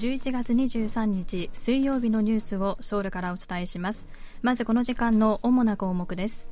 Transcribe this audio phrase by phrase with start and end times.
[0.00, 4.08] 11月23日水曜日のニュースをソウルからお伝えします。
[4.40, 6.48] まずこの時間の主な項目です。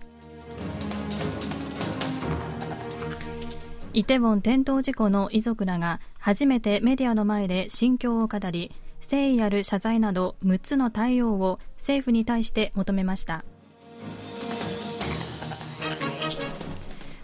[3.95, 8.70] イテウォン転倒事故の遺族らが初めてメディアの前で心境を語り
[9.00, 13.46] 誠意ある謝罪など6つの対応を政府に対して求めました。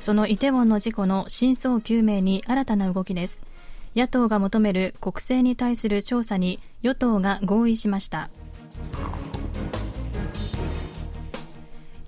[0.00, 3.42] そのイテウォンの事故の真相究明に新たな動きです。
[3.96, 8.30] 野党が求める国政に対する調査に与党が合意しました。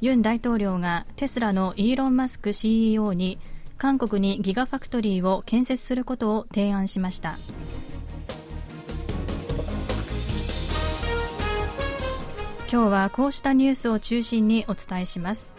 [0.00, 3.38] ユン大統領がテスラのイーロン・マスク CEO に
[3.78, 7.38] 韓国にギガファクトリーを建設することを提案しました。
[12.70, 15.55] 今日はこうしたニュースを中心にお伝えします。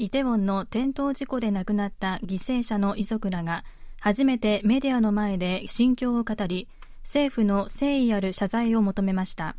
[0.00, 3.64] イテウォンの転倒事故で亡くなった犠牲者の遺族らが
[3.98, 6.68] 初めてメディアの前で心境を語り
[7.02, 9.56] 政府の誠意ある謝罪を求めました。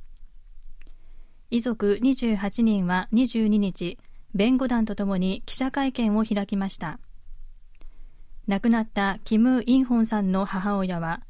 [1.52, 3.98] 遺族28人は22日
[4.34, 7.00] 弁護団とともに記者会見を開きました。
[8.48, 11.22] 亡くなったキム・インホンさんの母親は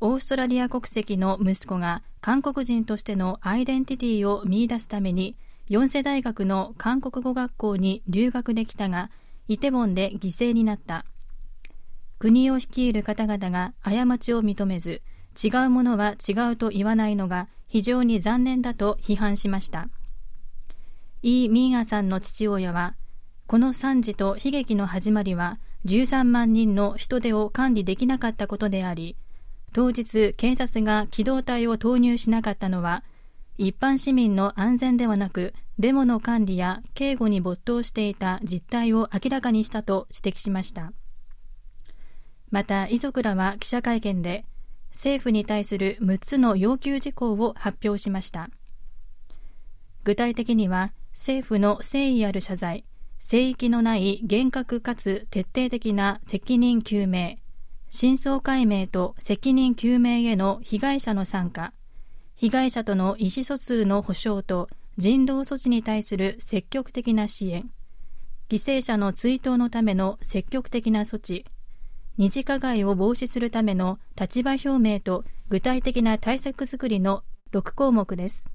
[0.00, 5.36] オーストラリア国籍の息子が韓国人としてのアイデンティティを見出すために
[5.70, 9.10] 4世大学の韓国語学校に留学できたが
[9.48, 11.04] イテウォンで犠牲になった。
[12.18, 15.02] 国を率いる方々が過ちを認めず
[15.42, 19.88] 違うものは違うと言わないのが非常に残念だと批判しました。
[21.22, 22.94] イ・ミンアさんの父親は
[23.46, 29.16] この惨事と悲劇の始まりは13万人の人手を管理できなかったことであり
[29.72, 33.04] 当日警察が機動隊を投入しなかったのは
[33.56, 40.92] 一般市民の安全ではなくデモの管理や警護に没頭していた実態を明らかにしたと指摘しました。
[42.50, 44.44] また遺族らは記者会見で
[44.90, 48.50] 政府に対する6つの要求事項を発表しました。
[50.04, 52.84] 具体的には政府の誠意ある謝罪
[53.18, 57.36] 聖域のない厳格かつ徹底的な責任究明
[57.88, 61.72] 真相解明と責任究明への被害者の参加
[62.36, 67.70] 被害者との意思疎通の保障と人道措置に対する積極的な支援。
[68.48, 71.46] 犠牲者の追悼のための積極的な措置。
[72.16, 77.22] 二次加害を防止するための立場表明と具体的な対策づくりの
[77.52, 78.46] 6項目です。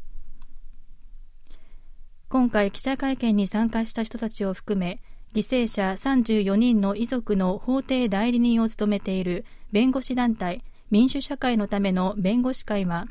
[2.30, 5.02] 今回記者会見に参加した人たちを含め
[5.34, 13.08] 犠牲者34人の遺族の法定代理人を務めている弁護士団体民主社会のための弁護士会は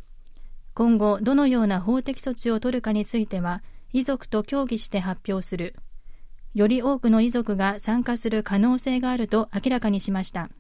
[0.79, 5.75] 今後どのような法的措置を取るかについては遺族と協議して発表する。
[6.55, 10.51] より多くの遺族が参加する可能性があると明らかにしました。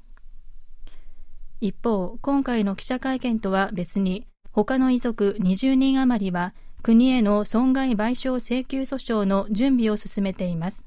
[1.60, 6.52] 一方今回の記者会見とは別に他の遺族20人余りは
[6.82, 10.84] 国への損害賠償請求訴訟の準備を進めています。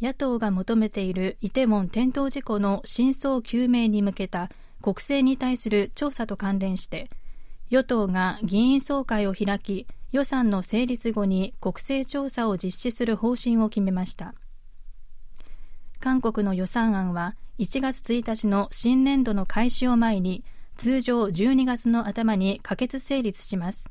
[0.00, 4.50] 野党が求めているイテウォン転倒事故の真相究明に向けた
[4.82, 7.08] 国政に対する調査と関連して
[7.70, 14.34] 与党が議員総会を開き予算の成立後に国政調査を実施する方針を決めました。
[16.00, 20.44] 韓国の予算案は1月1日の新年度の開始を前に
[20.76, 23.86] 通常12月の頭に可決成立します。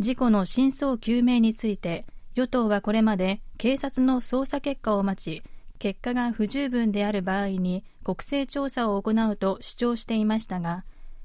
[0.00, 5.44] 事故の真相究明について与党はこれまで警察の捜査結果を待ち
[5.82, 10.84] 結果が不十分である場合に国勢調査を行うと主張していましたが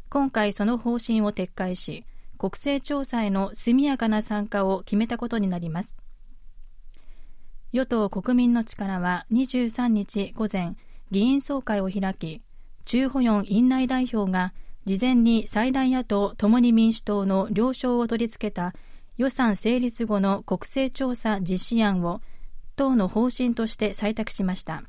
[0.09, 2.05] 今回その方針を撤回し
[2.39, 5.95] 国勢調査への速やかな参加を決めたことになります。
[7.71, 10.75] 与党国民の力は23日午前
[11.11, 12.41] 議員総会を開き
[12.85, 14.53] チュー・ホヨン院内代表が
[14.85, 18.73] 事前に最大野党共に民主党の了承を取り付けた
[19.17, 22.21] 予算成立後の国勢調査実施案を
[22.77, 24.83] 党の方針として採択しました。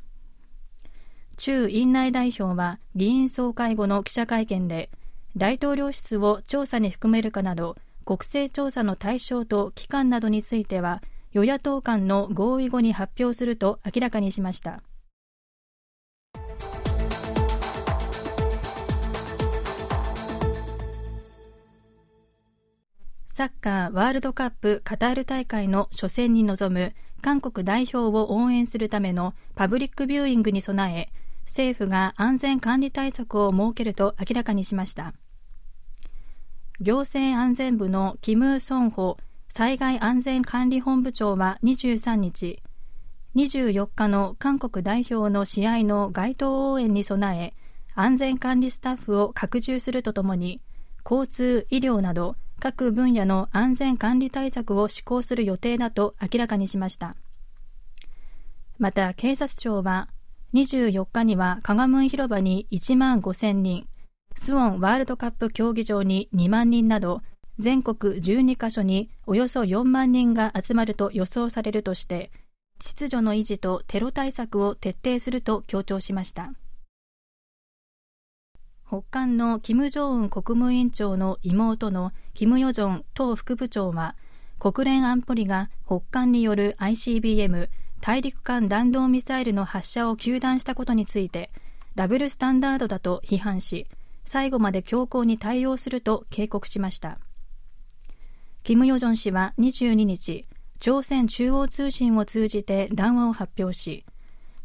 [1.37, 4.91] 中院内代表は議員総会後の記者会見で
[5.37, 11.03] 大統領室を調査に含めるかなど国政調査の対象と期間などについては
[11.33, 14.83] 与野党間の合意後に発表すると明らかにしました。
[23.29, 31.13] サッカーワールドカップカタール大会の初戦に臨む韓国代表を応援するためのパブリックビューイングに備え
[31.47, 35.15] 政府が安全管理対策を設けると明らかにしました。
[36.81, 39.17] 行政安全部のキム・ソンホ
[39.49, 42.63] 災害安全管理本部長は23日、
[43.35, 47.55] 24日の韓国代表の試合の街頭応援に備え、
[47.95, 50.61] 安全管理スタッフを拡充するとともに、
[51.05, 57.17] 交通、医療など各分野の安全管理対策を施行する予定だと明らかにしました。
[58.79, 60.09] また警察庁は
[60.55, 63.87] 24日にはカガムン広場に1万5000人、
[64.35, 67.23] スウォンワールドカップ競技場に2万人など
[67.59, 72.31] 全国12カ所におよそ4万人が集まると予想されるとして
[72.79, 76.53] 秩序の維持とテロ対策を徹底すると強調しました
[78.89, 84.17] 北韓の金正恩国務委員長の妹のキム・ヨジョン党副部長は
[84.59, 87.69] 国連安保理が北韓による ICBM
[88.01, 91.51] 大陸間弾道ミサイルの発射を糾弾したことについて
[91.97, 93.87] ダブルスタンダードだと批判し
[94.25, 97.19] 最後まで強硬に対応すると警告しました。
[98.63, 100.47] キム・ヨジョン氏は22日
[100.81, 104.07] 朝鮮中央通信を通じて談話を発表し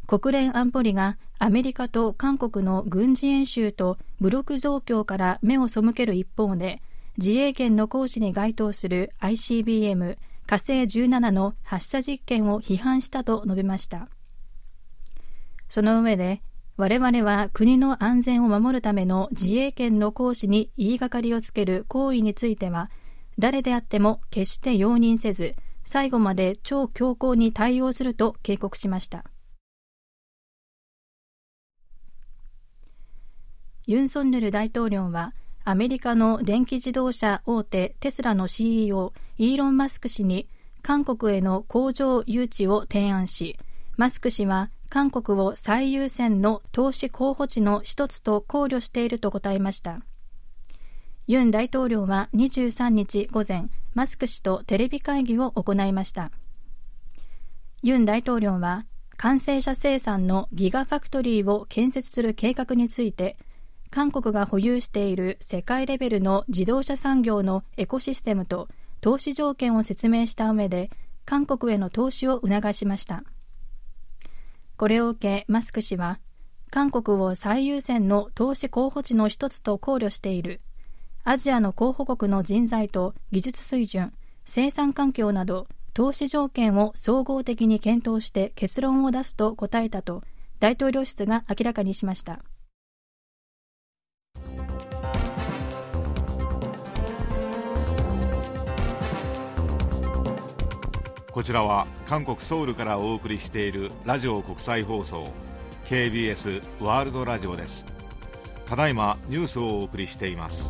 [0.06, 6.82] 国連安保理がアメリカと韓国の軍事演習と武力増強から目を背ける一方で
[7.18, 14.10] 自衛権の行使に該当する ICBM 火星17の発射実験を批判したと述べました。
[15.70, 16.42] その上で
[16.76, 22.90] 我々は国の安全を守るための自衛権の行使に言いがかりをつける行為については
[23.40, 25.56] 誰であっても決して容認せず
[25.86, 29.24] 最後まで超強硬に対応すると警告しました。
[33.85, 35.33] ユン・ソンヌル大統領は
[35.65, 40.47] アメリカの電気自動車大手テスラの CEO イーロン・マスク氏に
[40.81, 43.57] 韓国への工場誘致を提案し
[43.97, 50.01] マスク氏は韓国を最優先の投資候補地の一つと考慮していると答えました。
[51.25, 53.65] ユン大統領は23日午前
[53.95, 56.31] マスク氏とテレビ会議を行いました。
[57.81, 58.85] ユン大統領は
[59.18, 63.38] 完成車生産のギガファクトリーを建設する計画について
[63.94, 68.68] 韓国が保有している世界レベルの自動車産業のエコシステムと
[69.01, 70.90] 投資条件を説明した上で
[71.25, 73.24] 韓国への投資を促しました。
[74.78, 76.19] これを受けマスク氏は
[76.72, 80.62] 韓国を最優先の投資候補地の一つと考慮している。
[81.24, 84.12] アジアの候補国の人材と技術水準、
[84.44, 90.24] 生産環境など投資条件を総合的に検討して結論を出すと答えたと
[90.60, 92.40] 大統領室が明らかにしました。
[101.33, 105.33] こちらは韓国ソウルからお送りしているラジオ国際放送
[105.85, 107.88] KBS ワールドラジオです。
[108.68, 110.69] ただいまニュースをお送りしています。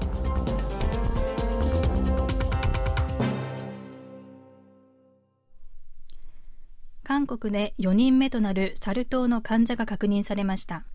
[7.04, 10.86] 韓国で4人目となるサル痘の患者が確認されました。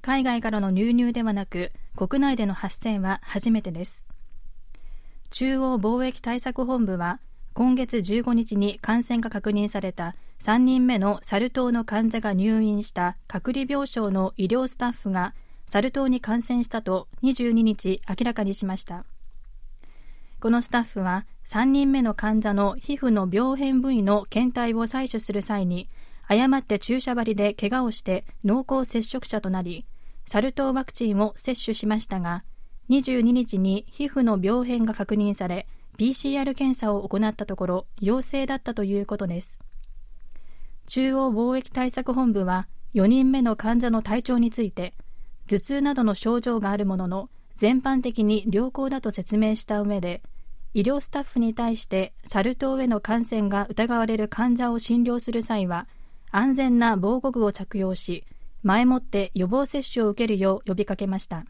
[0.00, 4.04] 海外からの流入ではなく国内での発生は初めてです。
[5.30, 7.20] 中央防疫対策本部は
[7.54, 15.34] 今月15日に感染が確認された3人目のサル痘の患者が入院した隔離病床の医療スタッフが
[15.66, 19.04] サル痘に感染したと22日明らかにしました。
[20.40, 25.88] このスタッフは3人目の患者の皮膚の病変部位の検体を採取する際に
[26.26, 29.86] 誤って注射針で怪我をして濃厚接触者となり
[30.24, 32.42] サル痘ワクチンを接種しましたが
[32.90, 35.68] 22日に皮膚の病変が確認され
[36.02, 39.60] PCR 検査を行ったところ陽性だったということです。
[40.88, 44.94] 中央防疫対策本部は4人目の患者の体調について
[45.46, 50.22] 頭痛などの症状があるものの全般的に良好だと説明した上で
[50.74, 55.86] 医療スタッフに対してサル痘への感染が疑われる患者を診療する際は
[56.32, 58.24] 安全な防護具を着用し
[58.64, 61.44] 前もって予防接種を受けるよう呼びかけました。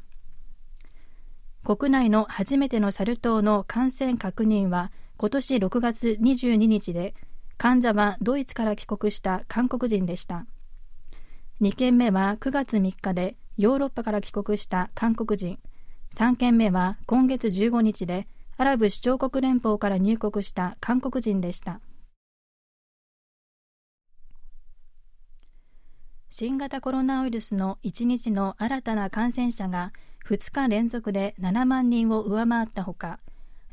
[1.64, 7.14] 国内の初めてのサル痘の感染確認は今年6月22日で
[7.56, 10.44] 患者はドイツから帰国した韓国人でした。
[11.60, 15.60] 2件目は9月3日でヨーロッパから帰国した韓国人。
[16.16, 18.26] 3件目は今月15日で
[18.56, 21.80] アラブ首長国連邦から入国した韓国人でした。
[26.28, 29.92] 新型コロナウイルスの1日の新たな感染者が
[30.28, 33.18] 2日連続で7万人を上回ったほか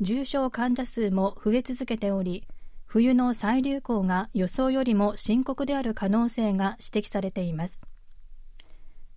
[0.01, 2.45] 重症患者数も増え続けており
[2.85, 7.79] 冬の再流行が予想よりも深刻である可能性が指摘されています。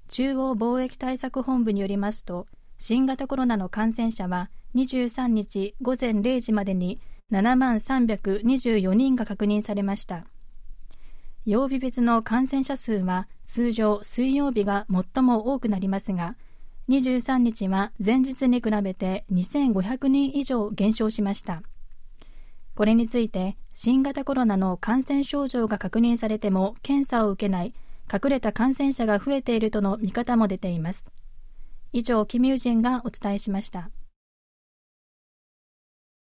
[0.08, 2.46] 中央防疫対策本部によりますと
[2.76, 10.26] 新型コロナの感染者は23日午前0時までに7万324人が確認されました。
[11.46, 16.36] 曜日別の感染者数は通常水曜日が最も多くなりますが
[16.88, 21.62] 23日は前日に比べて2500人以上減少しました。
[22.74, 27.74] これについて新型コロナの感染症状が確認されても検査を受けない
[28.12, 31.08] 隠れた感染者が増えているとの見方も出ています。
[31.92, 33.90] 以上キミュージンがお伝えしました。